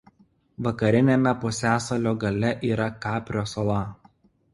[0.67, 3.77] Vakariniame pusiasalio gale yra Kaprio sala.